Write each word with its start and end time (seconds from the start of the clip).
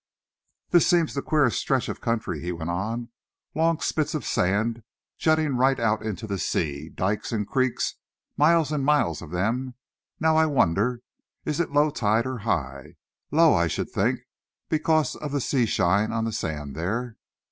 "This 0.71 0.87
seems 0.87 1.13
the 1.13 1.21
queerest 1.21 1.59
stretch 1.59 1.87
of 1.87 2.01
country," 2.01 2.41
he 2.41 2.51
went 2.51 2.71
on; 2.71 3.09
"long 3.53 3.79
spits 3.81 4.15
of 4.15 4.25
sand 4.25 4.81
jutting 5.19 5.55
right 5.57 5.79
out 5.79 6.01
into 6.01 6.25
the 6.25 6.39
sea, 6.39 6.89
dikes 6.89 7.31
and 7.31 7.47
creeks 7.47 7.97
miles 8.35 8.71
and 8.71 8.83
miles 8.83 9.21
of 9.21 9.29
them. 9.29 9.75
Now, 10.19 10.37
I 10.37 10.47
wonder, 10.47 11.03
is 11.45 11.59
it 11.59 11.71
low 11.71 11.91
tide 11.91 12.25
or 12.25 12.39
high? 12.39 12.95
Low, 13.29 13.53
I 13.53 13.67
should 13.67 13.91
think, 13.91 14.21
because 14.69 15.15
of 15.17 15.31
the 15.33 15.39
sea 15.39 15.67
shine 15.67 16.11
on 16.11 16.23
the 16.25 16.31
sand 16.31 16.75
there." 16.75 17.17